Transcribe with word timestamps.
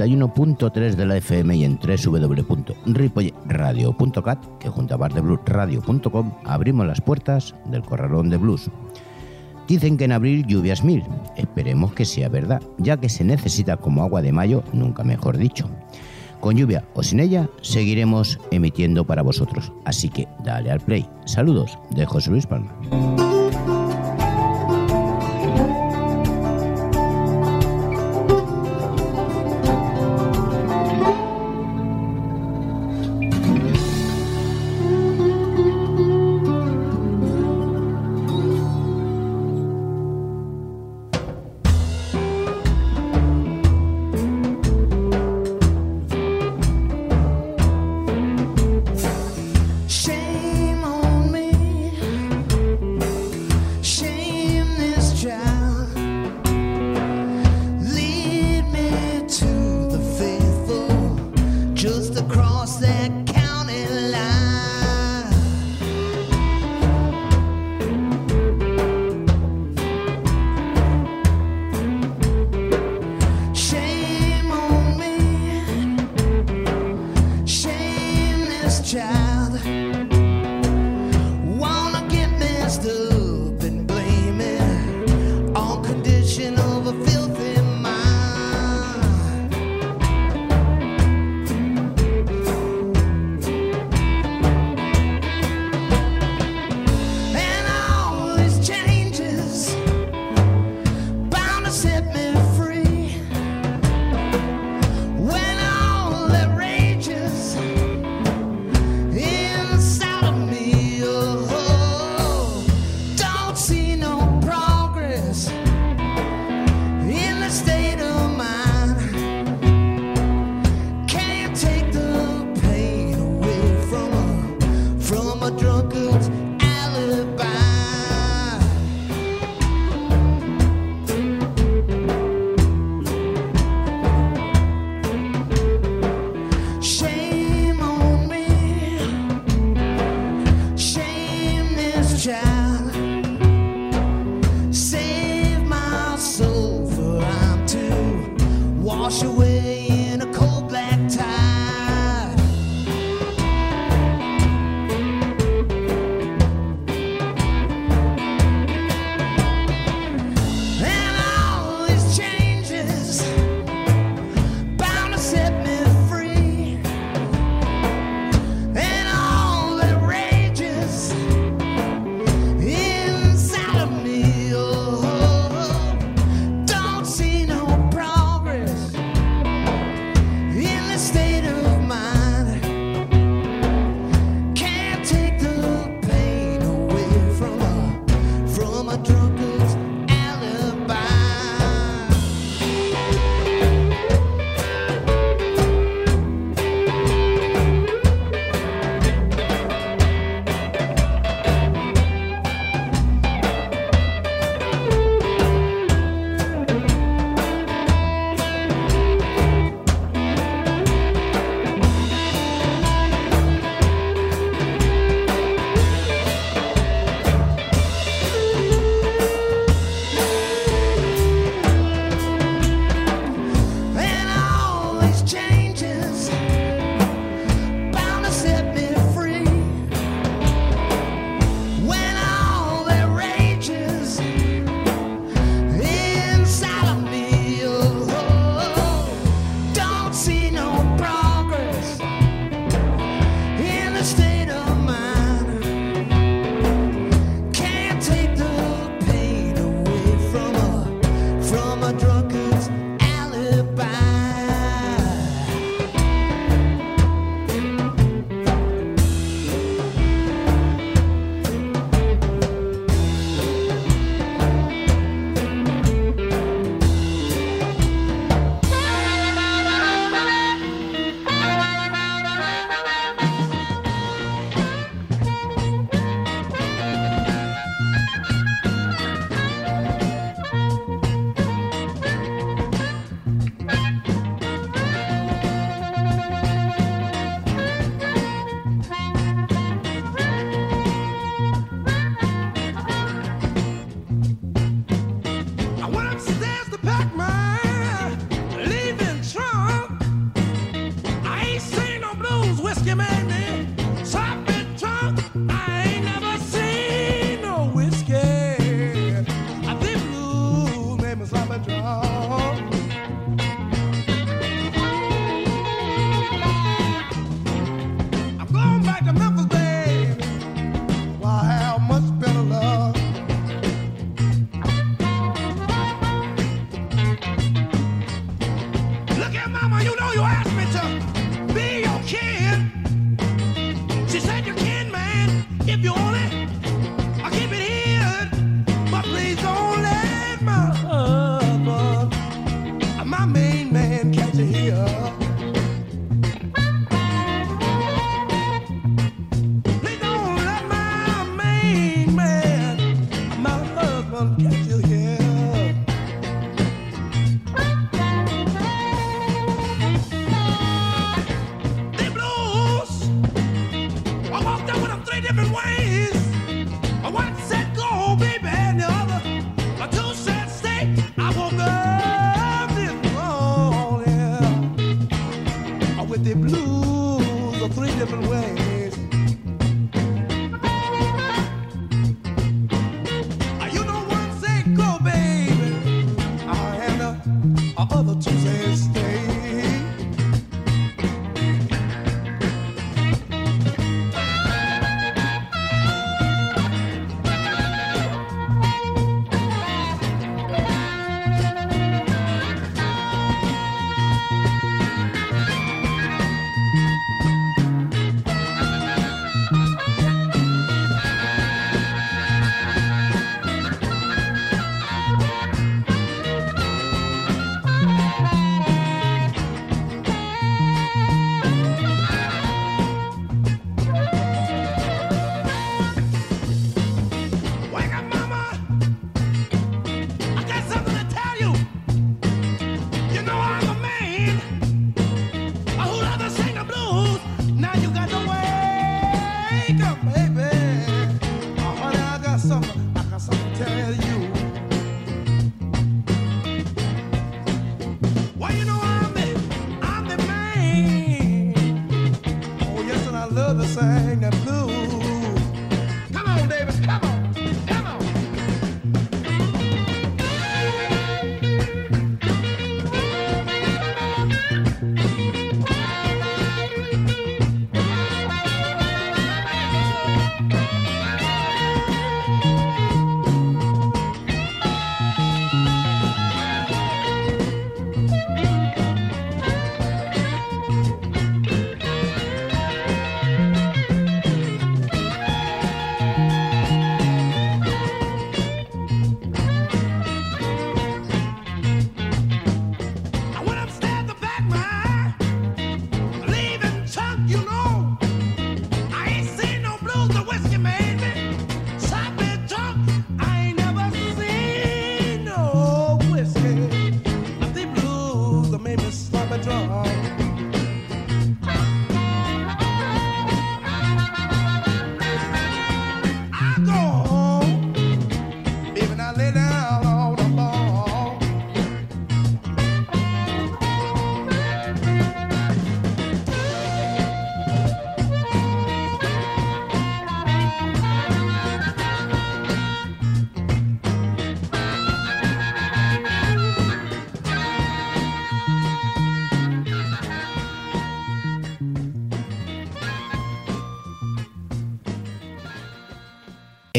desde 0.00 0.14
el 0.14 0.20
91.3 0.20 0.94
de 0.94 1.06
la 1.06 1.16
FM 1.18 1.56
y 1.56 1.64
en 1.64 1.78
www.ripoyradio.cat, 1.78 4.38
que 4.58 4.70
junto 4.70 4.94
a 4.94 4.96
bardebluesradio.com 4.96 6.32
abrimos 6.44 6.86
las 6.86 7.02
puertas 7.02 7.54
del 7.66 7.82
corralón 7.82 8.30
de 8.30 8.38
blues. 8.38 8.70
Dicen 9.68 9.98
que 9.98 10.04
en 10.04 10.12
abril 10.12 10.46
lluvias 10.46 10.82
mil. 10.82 11.04
Esperemos 11.36 11.92
que 11.92 12.04
sea 12.04 12.28
verdad, 12.28 12.60
ya 12.78 12.96
que 12.96 13.08
se 13.08 13.22
necesita 13.24 13.76
como 13.76 14.02
agua 14.02 14.22
de 14.22 14.32
mayo, 14.32 14.64
nunca 14.72 15.04
mejor 15.04 15.36
dicho. 15.36 15.70
Con 16.40 16.56
lluvia 16.56 16.84
o 16.94 17.02
sin 17.02 17.20
ella, 17.20 17.48
seguiremos 17.60 18.40
emitiendo 18.50 19.04
para 19.04 19.22
vosotros. 19.22 19.72
Así 19.84 20.08
que 20.08 20.26
dale 20.42 20.70
al 20.70 20.80
play. 20.80 21.06
Saludos 21.26 21.78
de 21.90 22.06
José 22.06 22.30
Luis 22.30 22.46
Palma. 22.46 22.72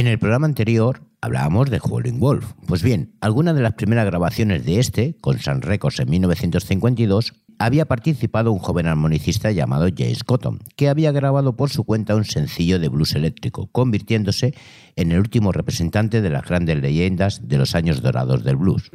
En 0.01 0.07
el 0.07 0.17
programa 0.17 0.47
anterior 0.47 1.03
hablábamos 1.21 1.69
de 1.69 1.79
Howling 1.79 2.17
Wolf. 2.17 2.53
Pues 2.65 2.81
bien, 2.81 3.13
alguna 3.21 3.53
de 3.53 3.61
las 3.61 3.73
primeras 3.73 4.07
grabaciones 4.07 4.65
de 4.65 4.79
este, 4.79 5.15
con 5.21 5.37
Sun 5.37 5.61
Records 5.61 5.99
en 5.99 6.09
1952, 6.09 7.33
había 7.59 7.85
participado 7.85 8.51
un 8.51 8.57
joven 8.57 8.87
armonicista 8.87 9.51
llamado 9.51 9.87
James 9.95 10.23
Cotton, 10.23 10.57
que 10.75 10.89
había 10.89 11.11
grabado 11.11 11.55
por 11.55 11.69
su 11.69 11.83
cuenta 11.83 12.15
un 12.15 12.25
sencillo 12.25 12.79
de 12.79 12.89
blues 12.89 13.13
eléctrico, 13.13 13.67
convirtiéndose 13.71 14.55
en 14.95 15.11
el 15.11 15.19
último 15.19 15.51
representante 15.51 16.21
de 16.21 16.31
las 16.31 16.45
grandes 16.45 16.81
leyendas 16.81 17.47
de 17.47 17.59
los 17.59 17.75
años 17.75 18.01
dorados 18.01 18.43
del 18.43 18.55
blues. 18.55 18.89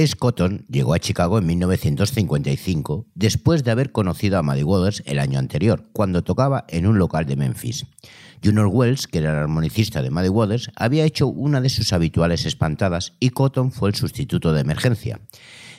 James 0.00 0.16
Cotton 0.16 0.64
llegó 0.70 0.94
a 0.94 0.98
Chicago 0.98 1.36
en 1.36 1.44
1955 1.44 3.04
después 3.14 3.64
de 3.64 3.70
haber 3.70 3.92
conocido 3.92 4.38
a 4.38 4.42
Muddy 4.42 4.62
Waters 4.62 5.02
el 5.04 5.18
año 5.18 5.38
anterior, 5.38 5.90
cuando 5.92 6.24
tocaba 6.24 6.64
en 6.68 6.86
un 6.86 6.98
local 6.98 7.26
de 7.26 7.36
Memphis. 7.36 7.84
Junior 8.42 8.68
Wells, 8.68 9.06
que 9.06 9.18
era 9.18 9.32
el 9.32 9.36
armonicista 9.36 10.00
de 10.00 10.08
Muddy 10.08 10.30
Waters, 10.30 10.70
había 10.74 11.04
hecho 11.04 11.26
una 11.26 11.60
de 11.60 11.68
sus 11.68 11.92
habituales 11.92 12.46
espantadas 12.46 13.12
y 13.20 13.28
Cotton 13.28 13.72
fue 13.72 13.90
el 13.90 13.94
sustituto 13.94 14.54
de 14.54 14.62
emergencia. 14.62 15.20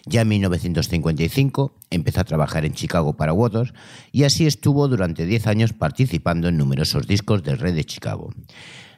Ya 0.05 0.21
en 0.21 0.27
1955 0.27 1.73
empezó 1.89 2.21
a 2.21 2.25
trabajar 2.25 2.63
en 2.63 2.73
Chicago 2.73 3.13
para 3.13 3.33
Waters 3.33 3.73
y 4.11 4.25
así 4.25 4.45
estuvo 4.45 4.87
durante 4.87 5.25
10 5.25 5.47
años 5.47 5.73
participando 5.73 6.47
en 6.47 6.57
numerosos 6.57 7.07
discos 7.07 7.41
del 7.41 7.57
rey 7.57 7.73
de 7.73 7.85
Chicago. 7.85 8.29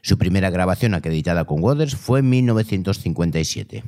Su 0.01 0.17
primera 0.17 0.49
grabación 0.49 0.95
acreditada 0.95 1.45
con 1.45 1.63
Waters 1.63 1.95
fue 1.95 2.19
en 2.19 2.29
1957. 2.29 3.83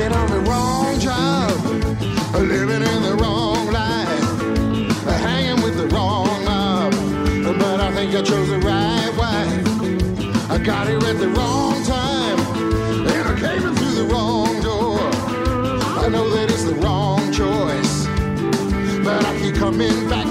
been 0.00 0.12
on 0.14 0.30
the 0.30 0.40
wrong 0.50 0.98
job, 0.98 1.50
living 2.34 2.82
in 2.92 3.02
the 3.02 3.14
wrong 3.20 3.70
life, 3.70 4.40
hanging 5.26 5.62
with 5.62 5.76
the 5.76 5.86
wrong 5.94 6.42
mob. 6.42 6.90
But 7.58 7.80
I 7.80 7.92
think 7.92 8.14
I 8.14 8.22
chose 8.22 8.48
the 8.48 8.60
right 8.60 9.12
wife. 9.22 10.50
I 10.50 10.56
got 10.56 10.88
here 10.88 11.04
at 11.10 11.18
the 11.18 11.28
wrong 11.36 11.84
time, 11.84 12.38
and 13.12 13.24
I 13.32 13.34
came 13.44 13.68
in 13.68 13.74
through 13.74 13.96
the 14.02 14.08
wrong 14.12 14.62
door. 14.62 15.00
I 16.04 16.08
know 16.08 16.30
that 16.30 16.50
it's 16.50 16.64
the 16.64 16.76
wrong 16.76 17.20
choice, 17.30 18.06
but 19.04 19.22
I 19.26 19.38
keep 19.38 19.54
coming 19.56 20.08
back. 20.08 20.29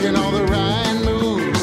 making 0.00 0.16
all 0.16 0.30
the 0.30 0.44
right 0.44 0.94
moves. 1.04 1.62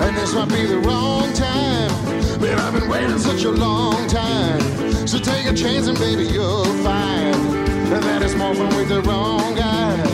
And 0.00 0.16
this 0.16 0.34
might 0.34 0.48
be 0.48 0.66
the 0.66 0.78
wrong 0.78 1.32
time. 1.32 2.40
But 2.40 2.58
I've 2.58 2.72
been 2.72 2.88
waiting 2.88 3.18
such 3.18 3.44
a 3.44 3.50
long 3.50 4.08
time. 4.08 5.06
So 5.06 5.18
take 5.18 5.46
a 5.46 5.54
chance 5.54 5.86
and 5.86 5.96
baby, 5.98 6.24
you'll 6.24 6.64
find 6.82 7.34
that 7.90 8.22
it's 8.22 8.34
morphing 8.34 8.76
with 8.76 8.88
the 8.88 9.02
wrong 9.02 9.54
guy. 9.54 10.11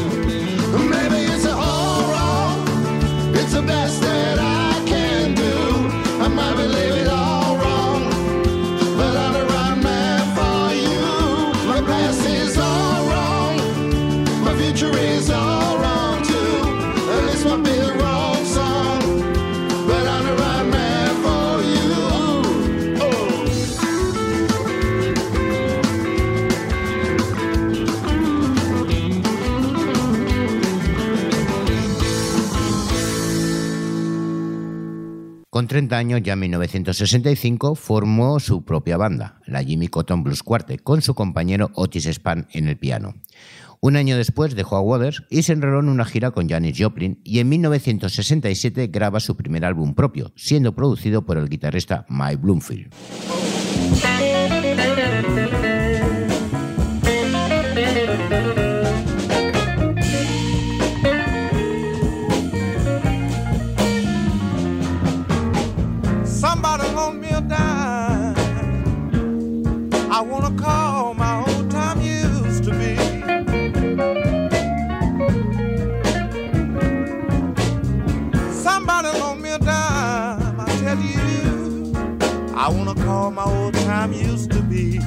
Con 35.58 35.66
30 35.66 35.98
años, 35.98 36.22
ya 36.22 36.34
en 36.34 36.38
1965, 36.38 37.74
formó 37.74 38.38
su 38.38 38.64
propia 38.64 38.96
banda, 38.96 39.40
la 39.44 39.64
Jimmy 39.64 39.88
Cotton 39.88 40.22
Blues 40.22 40.44
Quartet, 40.44 40.80
con 40.84 41.02
su 41.02 41.16
compañero 41.16 41.72
Otis 41.74 42.06
Spann 42.06 42.46
en 42.52 42.68
el 42.68 42.78
piano. 42.78 43.16
Un 43.80 43.96
año 43.96 44.16
después 44.16 44.54
dejó 44.54 44.76
a 44.76 44.82
Waters 44.82 45.24
y 45.30 45.42
se 45.42 45.54
enroló 45.54 45.80
en 45.80 45.88
una 45.88 46.04
gira 46.04 46.30
con 46.30 46.48
Janis 46.48 46.76
Joplin 46.78 47.20
y 47.24 47.40
en 47.40 47.48
1967 47.48 48.86
graba 48.86 49.18
su 49.18 49.36
primer 49.36 49.64
álbum 49.64 49.96
propio, 49.96 50.30
siendo 50.36 50.76
producido 50.76 51.26
por 51.26 51.38
el 51.38 51.48
guitarrista 51.48 52.06
Mike 52.08 52.36
Bloomfield. 52.36 52.94
I 82.68 82.70
wanna 82.70 82.94
call 82.94 83.30
my 83.30 83.44
old 83.44 83.72
time 83.72 84.12
used 84.12 84.50
to 84.50 84.60
be. 84.60 84.98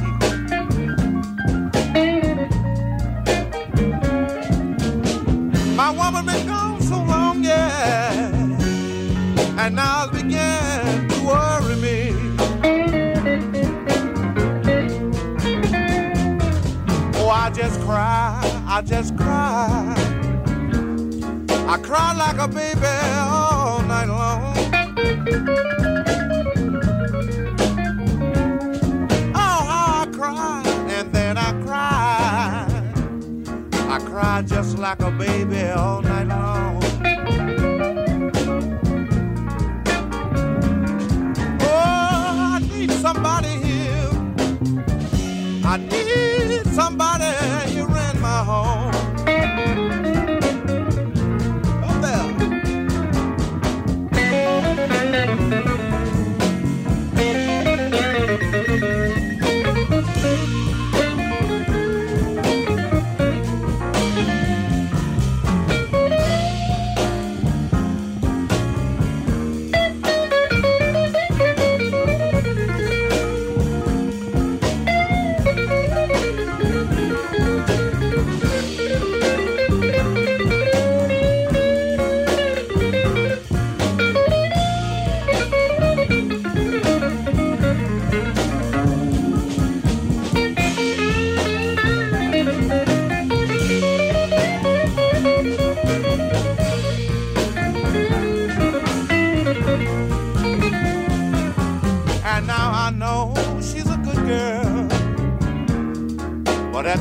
My 5.76 5.92
woman 5.92 6.26
been 6.26 6.48
gone 6.48 6.82
so 6.82 6.96
long, 7.04 7.44
yeah, 7.44 8.32
and 9.60 9.76
now 9.76 10.06
it's 10.06 10.24
began 10.24 11.08
to 11.10 11.18
worry 11.24 11.76
me. 11.76 12.16
Oh, 17.20 17.30
I 17.30 17.52
just 17.54 17.80
cry, 17.82 18.42
I 18.66 18.82
just 18.82 19.16
cry. 19.16 19.94
I 21.68 21.78
cry 21.78 22.14
like 22.16 22.40
a 22.40 22.48
baby 22.48 23.21
baby 35.22 35.70
all 35.70 36.02
night 36.02 36.11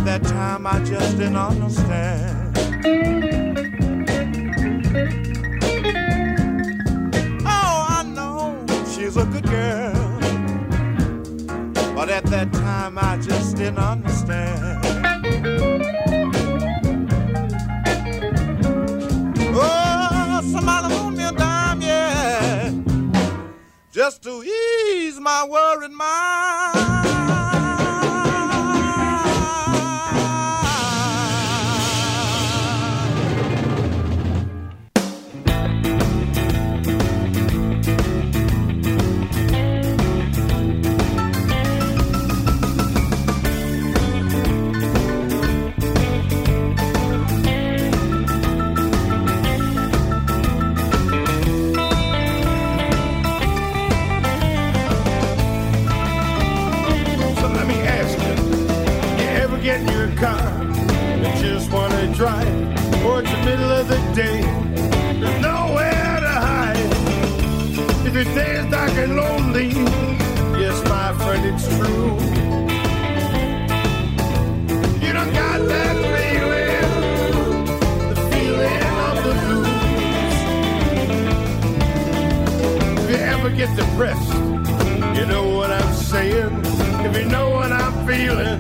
At 0.01 0.07
that 0.07 0.23
time, 0.25 0.67
I 0.67 0.83
just 0.83 1.19
didn't 1.19 1.37
understand. 1.37 2.40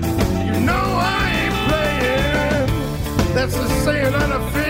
You 0.02 0.60
know 0.60 0.86
I 1.12 1.22
ain't 1.40 1.56
playing. 1.68 3.34
That's 3.34 3.54
the 3.54 3.68
saying 3.84 4.14
on 4.14 4.32
a 4.32 4.50
field. 4.52 4.69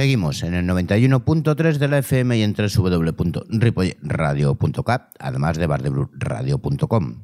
Seguimos 0.00 0.42
en 0.44 0.54
el 0.54 0.66
91.3 0.66 1.76
de 1.76 1.86
la 1.86 1.98
FM 1.98 2.38
y 2.38 2.42
en 2.42 2.54
www.ripoyradio.cat, 2.54 5.14
además 5.18 5.58
de 5.58 5.66
bardebluesradio.com. 5.66 7.16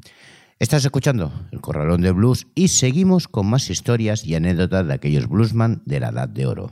Estás 0.58 0.84
escuchando 0.84 1.32
el 1.52 1.62
Corralón 1.62 2.02
de 2.02 2.10
Blues 2.10 2.48
y 2.54 2.68
seguimos 2.68 3.28
con 3.28 3.46
más 3.46 3.70
historias 3.70 4.26
y 4.26 4.34
anécdotas 4.34 4.86
de 4.86 4.92
aquellos 4.92 5.26
bluesman 5.26 5.80
de 5.86 6.00
la 6.00 6.10
Edad 6.10 6.28
de 6.28 6.44
Oro. 6.44 6.70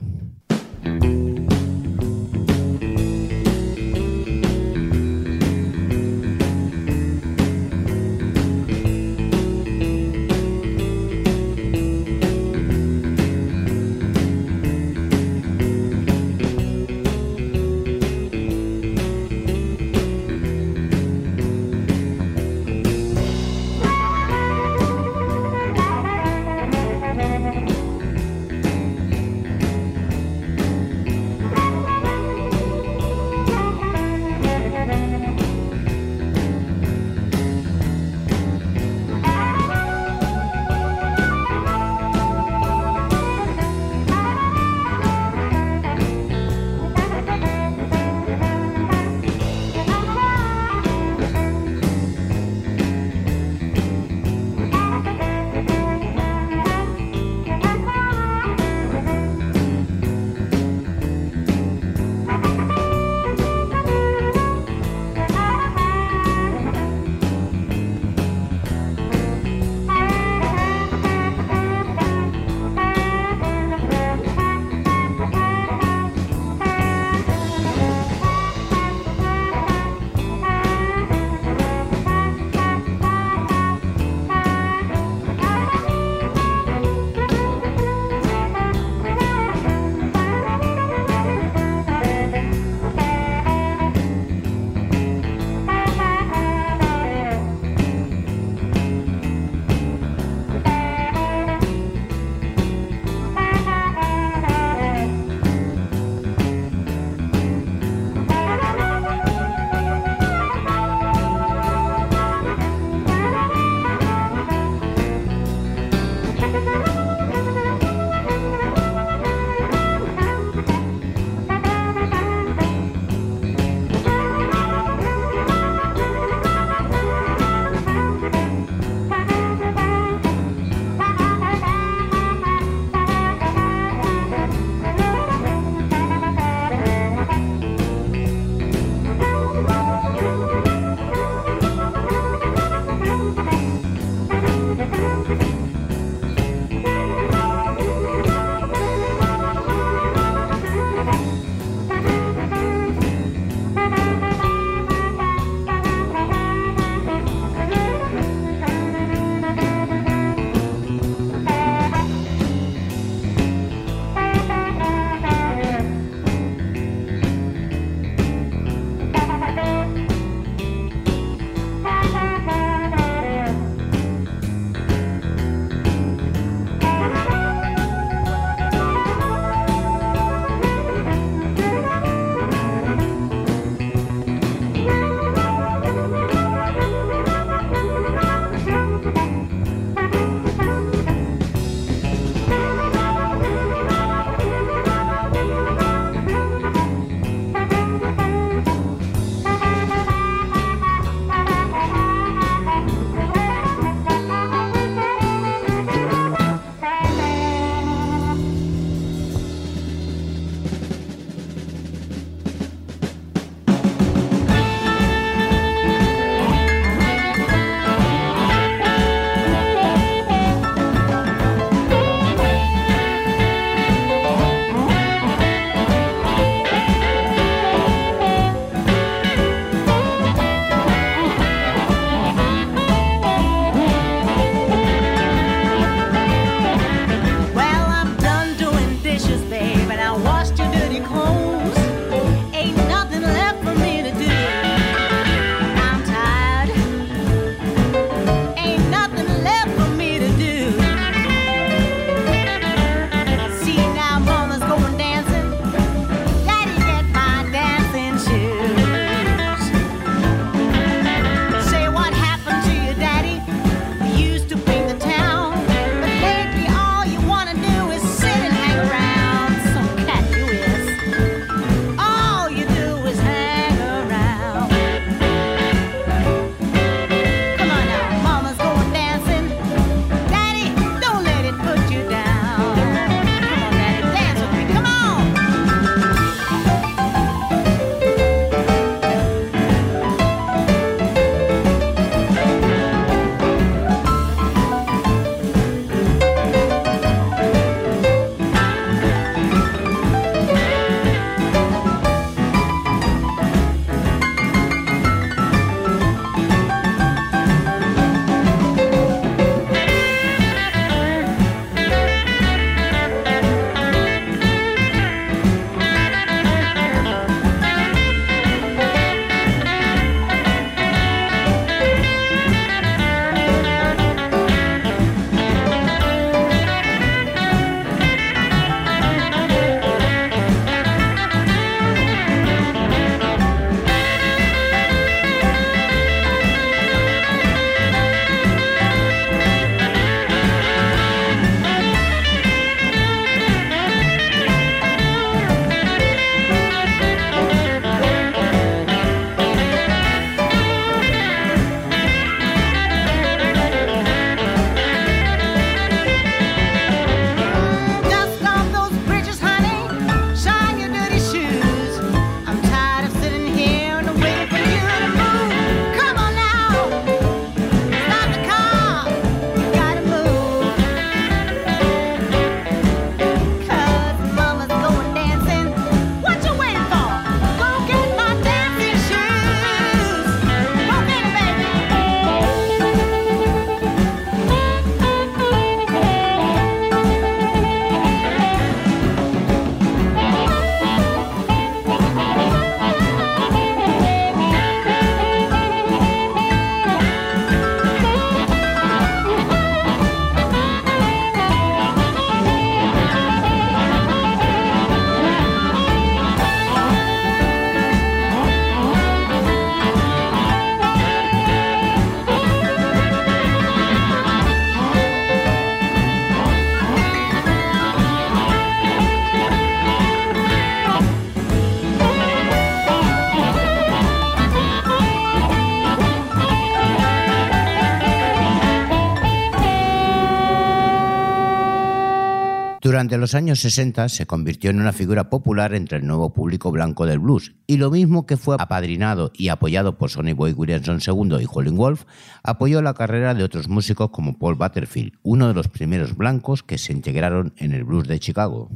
Durante 433.15 433.33
los 433.33 433.35
años 433.35 433.59
60 433.61 434.09
se 434.09 434.25
convirtió 434.25 434.69
en 434.69 434.81
una 434.81 434.91
figura 434.91 435.29
popular 435.29 435.73
entre 435.73 435.99
el 435.99 436.05
nuevo 436.05 436.33
público 436.33 436.69
blanco 436.69 437.05
del 437.05 437.19
blues, 437.19 437.53
y 437.65 437.77
lo 437.77 437.89
mismo 437.89 438.25
que 438.25 438.35
fue 438.35 438.57
apadrinado 438.59 439.31
y 439.33 439.47
apoyado 439.47 439.97
por 439.97 440.09
Sonny 440.09 440.33
Boy 440.33 440.51
Williamson 440.51 440.99
II 440.99 441.37
y 441.39 441.45
Howlin' 441.49 441.77
Wolf, 441.77 442.03
apoyó 442.43 442.81
la 442.81 442.93
carrera 442.93 443.33
de 443.33 443.45
otros 443.45 443.69
músicos 443.69 444.09
como 444.09 444.37
Paul 444.37 444.55
Butterfield, 444.55 445.13
uno 445.23 445.47
de 445.47 445.53
los 445.53 445.69
primeros 445.69 446.17
blancos 446.17 446.61
que 446.61 446.77
se 446.77 446.91
integraron 446.91 447.53
en 447.55 447.71
el 447.71 447.85
blues 447.85 448.05
de 448.05 448.19
Chicago. 448.19 448.69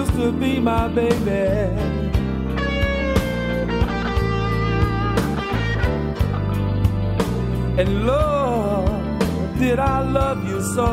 Used 0.00 0.14
to 0.14 0.32
be 0.32 0.58
my 0.58 0.88
baby. 0.88 1.44
And 7.80 8.06
Lord, 8.06 9.18
did 9.58 9.78
I 9.78 9.98
love 10.18 10.40
you 10.50 10.60
so? 10.74 10.88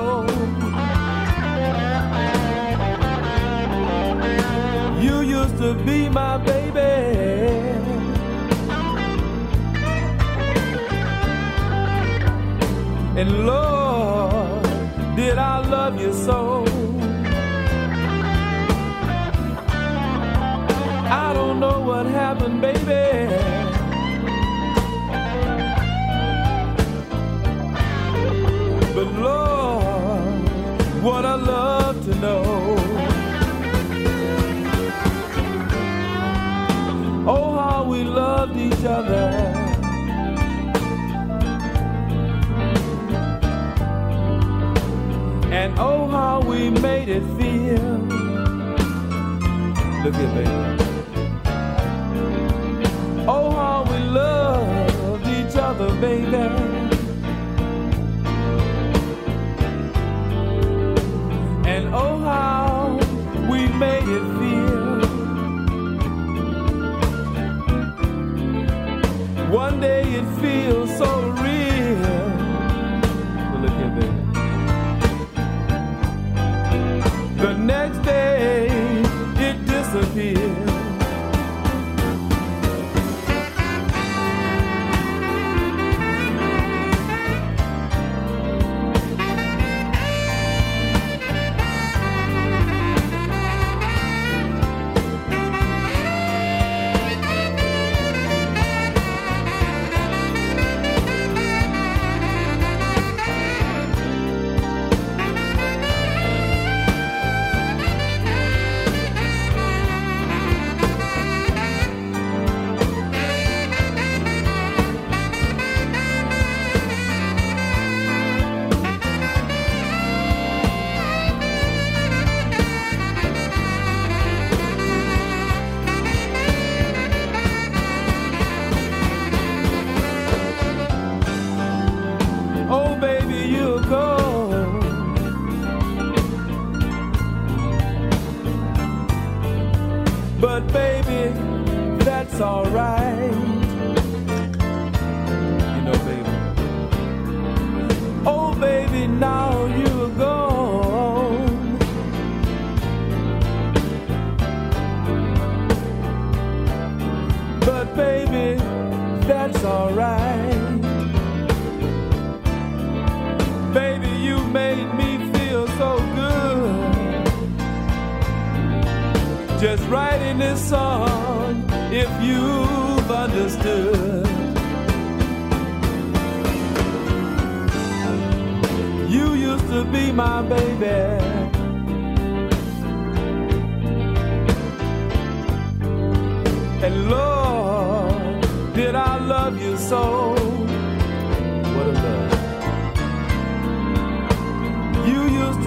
You 5.06 5.16
used 5.40 5.58
to 5.64 5.70
be 5.88 6.10
my 6.10 6.38
baby. 6.50 6.96
And 13.20 13.30
Lord, 13.46 14.64
did 15.16 15.38
I 15.38 15.58
love 15.76 15.96
you 16.02 16.14
so? 16.14 16.47
Happened, 22.10 22.62
baby. 22.62 23.28
But 28.94 29.08
Lord, 29.20 31.04
what 31.04 31.26
I 31.26 31.36
love 31.36 32.04
to 32.06 32.16
know. 32.16 32.76
Oh, 37.28 37.56
how 37.58 37.84
we 37.84 38.04
loved 38.04 38.58
each 38.58 38.86
other. 38.86 39.28
And 45.52 45.74
oh, 45.78 46.08
how 46.08 46.42
we 46.42 46.70
made 46.70 47.10
it 47.10 47.24
feel. 47.38 47.98
Look 50.04 50.16
at 50.16 50.34
baby. 50.36 50.77
Other, 55.80 55.94
baby. 56.02 56.36
And 61.68 61.94
oh, 61.94 62.18
how 62.20 62.98
we 63.50 63.68
made 63.68 64.08
it 64.08 64.26
feel. 64.40 65.08
One 69.52 69.80
day 69.80 70.04
it 70.04 70.26
feels 70.42 70.98
so 70.98 71.30
real. 71.44 72.24
But 73.52 73.60
Look 73.62 73.76
here, 73.80 73.94
baby. 73.98 74.18
The 77.42 77.54
next 77.54 78.00
day 78.04 78.68
it 79.38 79.66
disappears. 79.66 80.67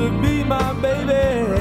To 0.01 0.11
be 0.23 0.43
my 0.45 0.73
baby. 0.81 1.60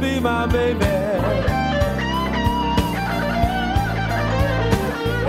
Be 0.00 0.20
my 0.20 0.46
baby. 0.46 0.84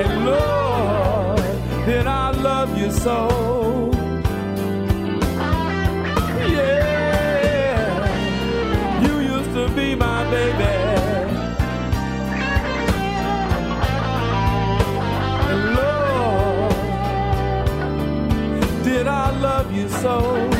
And 0.02 0.26
Lord, 0.26 1.42
did 1.86 2.08
I 2.08 2.32
love 2.32 2.78
you 2.78 2.92
so? 2.92 3.92
Yeah, 6.50 7.82
you 9.02 9.20
used 9.20 9.54
to 9.54 9.70
be 9.76 9.96
my 9.96 10.30
baby. 10.30 10.76
And 15.50 15.76
Lord, 15.76 16.74
did 18.84 19.08
I 19.08 19.32
love 19.40 19.72
you 19.72 19.90
so? 19.90 20.57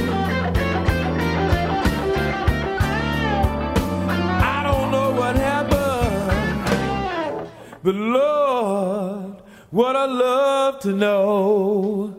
But 7.88 7.96
Lord, 7.96 9.36
what 9.72 9.96
I 9.96 10.06
love 10.08 10.80
to 10.82 10.92
know. 10.92 12.17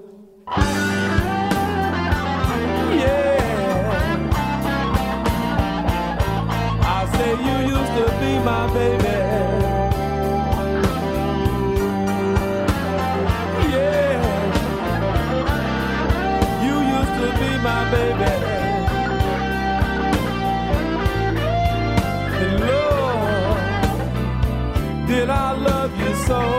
Love 26.29 26.58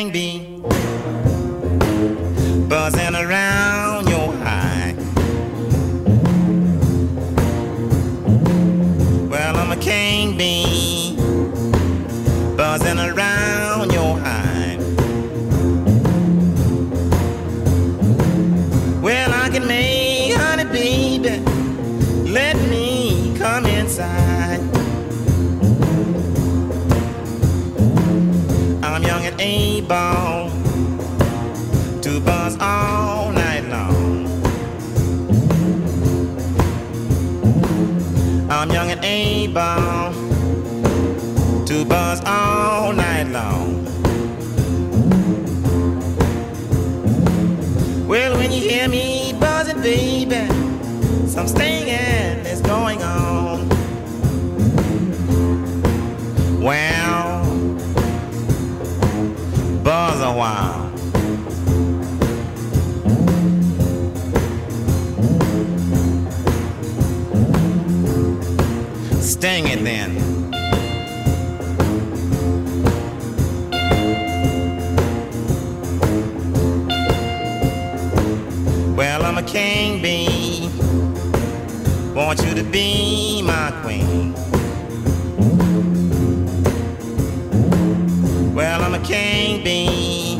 I'm 0.00 0.49
able 39.10 40.12
to 41.66 41.84
buzz 41.84 42.22
all 42.24 42.92
night 42.92 43.28
long. 43.28 43.84
Well, 48.06 48.36
when 48.38 48.52
you 48.52 48.60
hear 48.68 48.88
me 48.88 49.34
baby, 49.82 50.46
some 51.26 51.48
is 52.46 52.60
going 52.60 53.02
on. 53.02 53.68
Well, 56.60 57.44
buzz. 59.82 60.89
Sting 69.40 69.68
it 69.68 69.82
then. 69.82 70.16
Well, 78.94 79.22
I'm 79.24 79.38
a 79.38 79.42
king 79.42 80.02
bee. 80.02 80.68
Want 82.14 82.42
you 82.42 82.54
to 82.54 82.62
be 82.62 83.40
my 83.40 83.72
queen. 83.80 84.34
Well, 88.54 88.82
I'm 88.82 88.92
a 88.92 89.02
king 89.02 89.64
bee. 89.64 90.38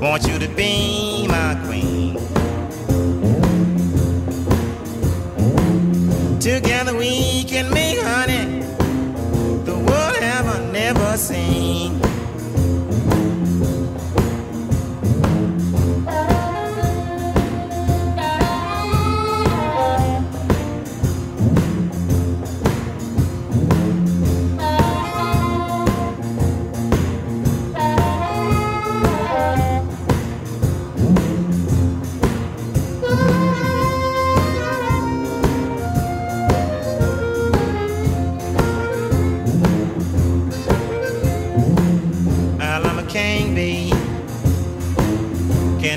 Want 0.00 0.26
you 0.26 0.38
to 0.38 0.48
be 0.48 1.26
my 1.28 1.54
queen. 1.66 1.67
Together 6.78 6.96
we 6.96 7.42
can 7.42 7.68
make 7.74 7.98
honey 7.98 8.60
the 9.64 9.76
world 9.76 10.16
have 10.18 10.72
never 10.72 11.16
seen. 11.16 11.87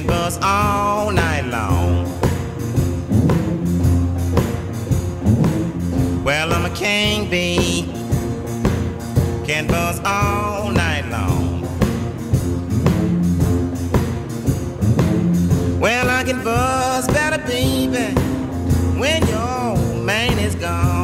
Can 0.01 0.07
buzz 0.07 0.39
all 0.41 1.11
night 1.11 1.45
long. 1.45 2.05
Well, 6.23 6.51
I'm 6.53 6.65
a 6.65 6.75
king 6.75 7.29
bee. 7.29 7.83
Can 9.45 9.67
buzz 9.67 9.99
all 10.03 10.71
night 10.71 11.05
long. 11.11 11.61
Well, 15.79 16.09
I 16.09 16.23
can 16.23 16.43
buzz 16.43 17.07
better, 17.07 17.37
baby, 17.45 18.15
when 18.99 19.27
your 19.27 19.77
man 20.03 20.39
is 20.39 20.55
gone. 20.55 21.00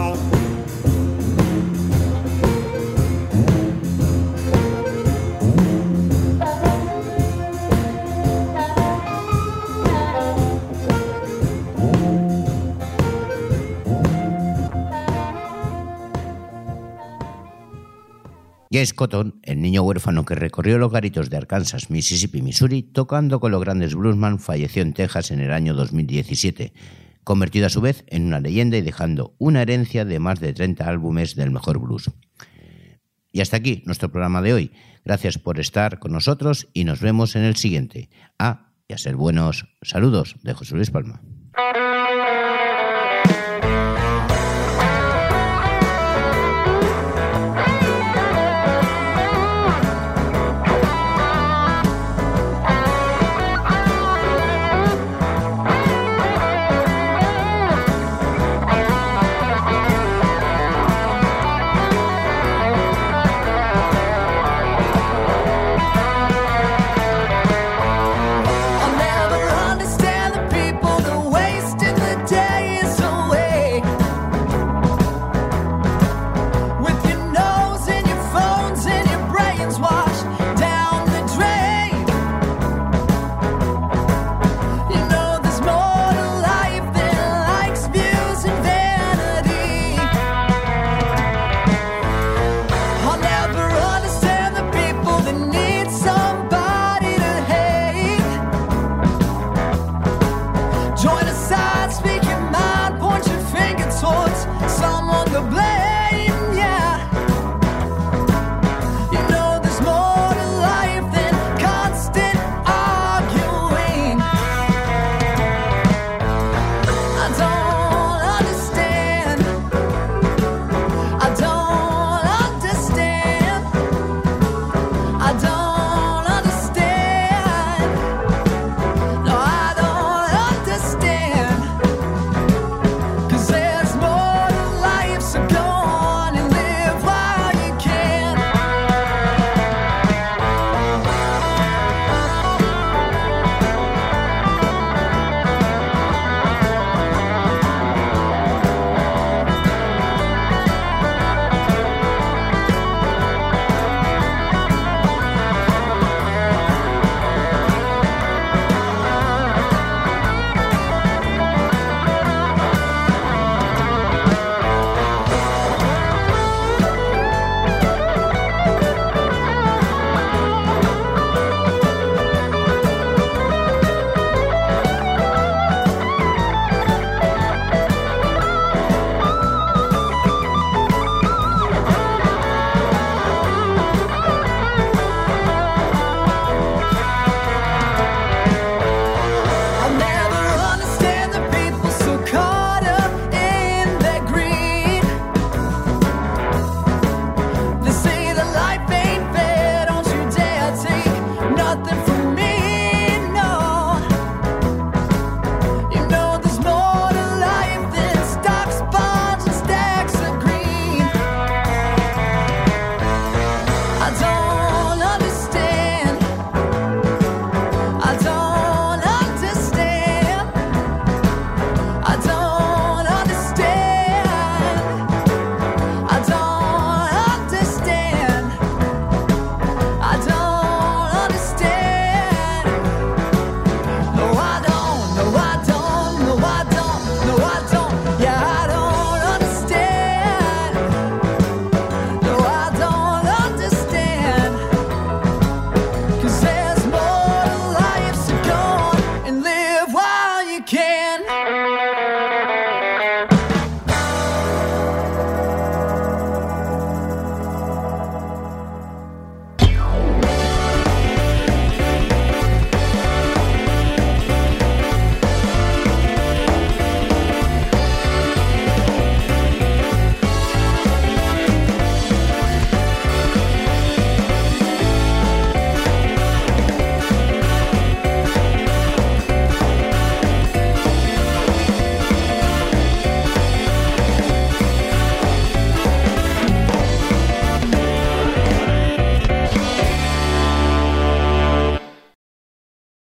Jess 18.78 18.94
Cotton, 18.94 19.40
el 19.42 19.60
niño 19.60 19.82
huérfano 19.82 20.24
que 20.24 20.36
recorrió 20.36 20.78
los 20.78 20.92
garitos 20.92 21.32
de 21.32 21.38
Arkansas, 21.38 21.90
Mississippi, 21.90 22.44
Missouri, 22.44 22.84
tocando 22.84 23.40
con 23.40 23.52
los 23.52 23.60
grandes 23.60 23.96
bluesman, 23.96 24.38
falleció 24.38 24.84
en 24.84 24.94
Texas 24.94 25.32
en 25.32 25.40
el 25.40 25.52
año 25.52 25.74
2017, 25.74 26.74
convertido 27.24 27.66
a 27.66 27.70
su 27.72 27.82
vez 27.82 28.04
en 28.06 28.28
una 28.28 28.40
leyenda 28.40 28.78
y 28.78 28.82
dejando 28.82 29.34
una 29.40 29.64
herencia 29.64 30.06
de 30.06 30.20
más 30.20 30.40
de 30.40 30.54
30 30.54 30.88
álbumes 30.88 31.36
del 31.36 31.50
mejor 31.50 31.80
blues. 31.80 32.12
Y 33.32 33.42
hasta 33.42 33.58
aquí 33.58 33.82
nuestro 33.88 34.12
programa 34.12 34.44
de 34.44 34.54
hoy. 34.54 34.72
Gracias 35.04 35.40
por 35.40 35.60
estar 35.60 35.98
con 35.98 36.12
nosotros 36.12 36.68
y 36.72 36.84
nos 36.84 37.02
vemos 37.02 37.36
en 37.36 37.46
el 37.46 37.56
siguiente. 37.56 38.12
Ah, 38.38 38.74
y 38.88 38.94
a 38.94 39.00
ser 39.00 39.16
buenos. 39.16 39.66
Saludos 39.82 40.36
de 40.44 40.54
José 40.54 40.76
Luis 40.76 40.92
Palma. 40.92 41.20